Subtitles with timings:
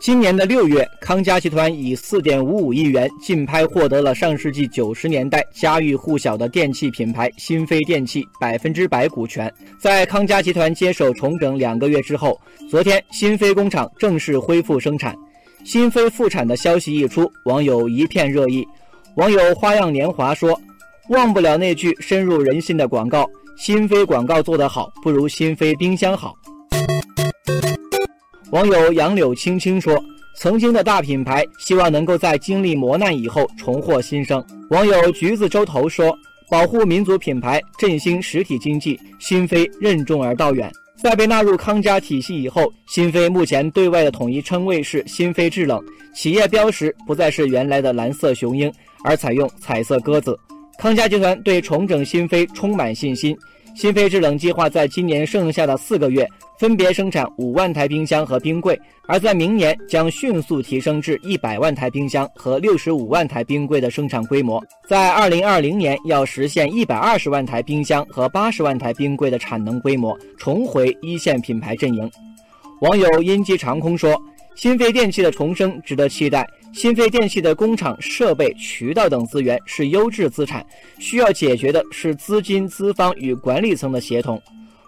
[0.00, 9.52] 今年的六月，康佳集团以四点五五亿元竞拍获得了上世纪九十年代家喻户晓的电器品牌新飞电器百分之百股权。
[9.78, 12.40] 在康佳集团接手重整两个月之后，
[12.70, 15.14] 昨天新飞工厂正式恢复生产。
[15.64, 18.66] 新飞复产的消息一出，网友一片热议。
[19.16, 20.58] 网友花样年华说
[21.10, 23.28] ：“忘不了那句深入人心的广告，
[23.58, 26.37] 新飞广告做得好，不如新飞冰箱好。”
[28.50, 30.02] 网友杨柳青青说
[30.34, 36.16] ：“曾经的大品牌，希望能够在经历磨难以后重获新生。”网友橘子洲头说
[36.50, 45.78] ：“保护民族品牌，振兴实体经济，新飞任重而道远。”在被纳入康佳体系以后，新飞目前对外的统一称谓是新飞制冷，
[46.14, 48.72] 企业标识不再是原来的蓝色雄鹰，
[49.04, 50.36] 而采用彩色鸽子。
[50.78, 53.36] 康佳集团对重整新飞充满信心。
[53.74, 56.28] 新飞制冷计划在今年剩下的四个月，
[56.58, 72.10] 分别生产五万台冰箱和冰柜，而在明年将迅速提升至一百万台冰箱和六十五万台冰柜的生产规模，在二零二零年要实现一百二十万台冰箱和八十万台冰柜的产能规模，重回一线品牌阵营。
[72.80, 74.20] 网友阴机长空说。
[74.58, 76.44] 新飞电器的重生值得期待。
[76.72, 80.66] 新飞电器的工厂设备、渠道等资源是优质资产，
[80.98, 84.42] 需要解决的是资金、资方与管理层的协同。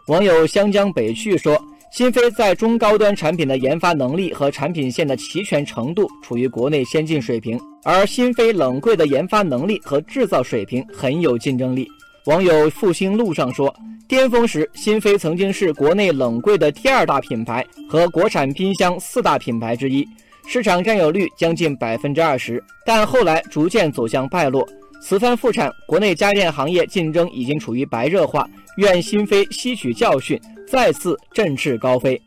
[0.08, 1.56] 网友湘江北去说，
[1.92, 11.86] 新飞在中高端产品的研发能力和产品线的齐全程度处于国内先进水平，而新飞冷柜的研发能力和制造水平很有竞争力。
[12.27, 13.72] 网友复兴路上说。
[14.11, 20.05] 巅峰时，新飞曾经是国内冷柜的第二大品牌和国产冰箱四大品牌之一，
[20.48, 22.61] 市场占有率将近百分之二十。
[22.84, 24.69] 但后来逐渐走向败落。
[25.00, 28.44] 此番复产，国内家电行业竞争已经处于白热化，
[28.78, 30.36] 愿新飞吸取教训，
[30.67, 32.20] 再次振翅高飞。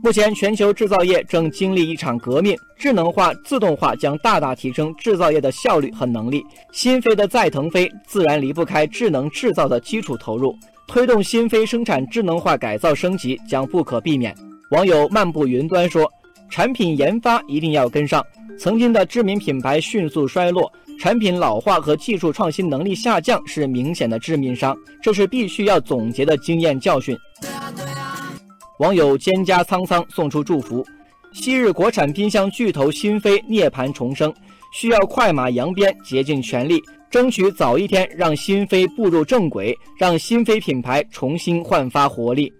[0.00, 6.44] 目前，全球制造业正经历一场革命，智能化、自动化将大大提升制造业的效率和能力。
[6.72, 10.56] 新飞的再腾飞，自然离不开智能制造的基础投入，
[10.86, 14.32] 推动新飞生产智能化改造升级将不可避免。
[14.70, 16.08] 网友漫步云端说
[16.48, 18.24] ：“产品研发一定要跟上，
[18.56, 27.16] 曾经的知名品牌迅速衰落，产品老化和技术创新能力下降是明显的致命伤，这是必须要总结的经验教训。”
[28.78, 30.86] 网友蒹葭苍苍送出祝福：
[31.32, 34.32] 昔日国产冰箱巨头新飞涅槃重生，
[34.72, 36.80] 需要快马扬鞭，竭尽全力，
[37.10, 42.52] 争取早一天让新飞步入正轨，让新飞品牌重新焕发活力。